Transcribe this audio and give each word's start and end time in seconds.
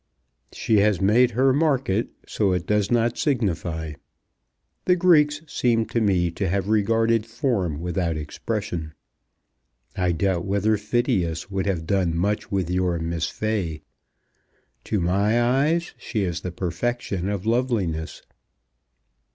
"She 0.51 0.77
has 0.77 0.99
made 0.99 1.29
her 1.37 1.53
market, 1.53 2.09
so 2.25 2.53
it 2.53 2.65
does 2.65 2.89
not 2.89 3.19
signify. 3.19 3.93
The 4.85 4.95
Greeks 4.95 5.41
seem 5.45 5.85
to 5.89 6.01
me 6.01 6.31
to 6.31 6.49
have 6.49 6.69
regarded 6.69 7.27
form 7.27 7.79
without 7.81 8.17
expression. 8.17 8.95
I 9.95 10.11
doubt 10.13 10.43
whether 10.43 10.75
Phidias 10.75 11.51
would 11.51 11.67
have 11.67 11.85
done 11.85 12.17
much 12.17 12.51
with 12.51 12.71
your 12.71 12.97
Miss 12.97 13.27
Fay. 13.29 13.83
To 14.85 14.99
my 14.99 15.39
eyes 15.39 15.93
she 15.99 16.23
is 16.23 16.41
the 16.41 16.51
perfection 16.51 17.29
of 17.29 17.45
loveliness." 17.45 18.23